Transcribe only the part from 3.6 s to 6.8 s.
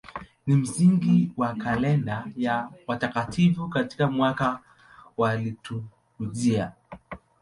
katika mwaka wa liturujia.